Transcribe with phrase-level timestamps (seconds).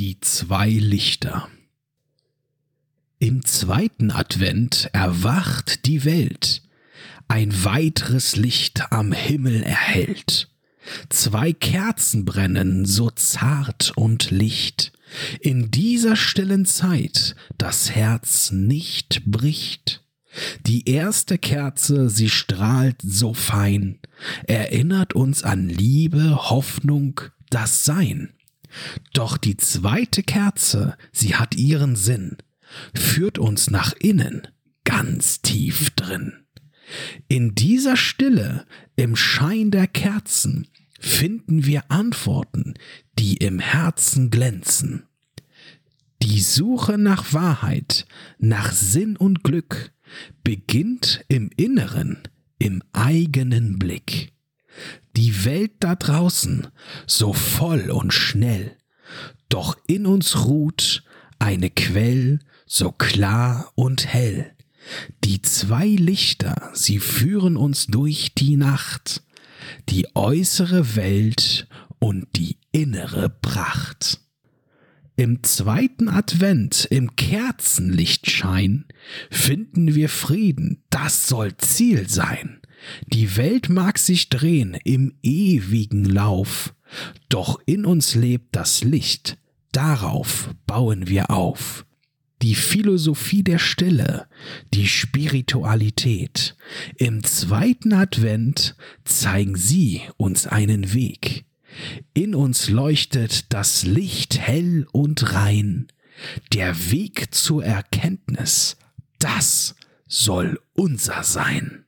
[0.00, 1.46] Die zwei Lichter.
[3.18, 6.62] Im zweiten Advent erwacht die Welt,
[7.28, 10.48] ein weiteres Licht am Himmel erhellt.
[11.10, 14.92] Zwei Kerzen brennen so zart und licht,
[15.42, 20.02] in dieser stillen Zeit das Herz nicht bricht.
[20.66, 23.98] Die erste Kerze, sie strahlt so fein,
[24.46, 27.20] erinnert uns an Liebe, Hoffnung,
[27.50, 28.32] das Sein.
[29.12, 32.36] Doch die zweite Kerze, sie hat ihren Sinn,
[32.94, 34.46] führt uns nach innen,
[34.84, 36.44] ganz tief drin.
[37.28, 40.66] In dieser Stille, im Schein der Kerzen,
[40.98, 42.74] finden wir Antworten,
[43.18, 45.04] die im Herzen glänzen.
[46.22, 48.06] Die Suche nach Wahrheit,
[48.38, 49.92] nach Sinn und Glück
[50.44, 52.18] beginnt im Inneren,
[52.58, 54.32] im eigenen Blick.
[55.16, 56.68] Die Welt da draußen,
[57.06, 58.76] so voll und schnell,
[59.48, 61.02] doch in uns ruht
[61.38, 64.52] eine Quell so klar und hell.
[65.24, 69.22] Die zwei Lichter, sie führen uns durch die Nacht,
[69.88, 71.66] die äußere Welt
[71.98, 74.20] und die innere Pracht.
[75.16, 78.86] Im zweiten Advent, im Kerzenlichtschein,
[79.30, 82.59] finden wir Frieden, das soll Ziel sein.
[83.06, 86.74] Die Welt mag sich drehen im ewigen Lauf,
[87.28, 89.38] doch in uns lebt das Licht,
[89.72, 91.84] darauf bauen wir auf.
[92.42, 94.26] Die Philosophie der Stille,
[94.72, 96.56] die Spiritualität.
[96.96, 101.44] Im zweiten Advent zeigen sie uns einen Weg.
[102.14, 105.88] In uns leuchtet das Licht hell und rein.
[106.54, 108.78] Der Weg zur Erkenntnis,
[109.18, 109.74] das
[110.06, 111.84] soll unser sein.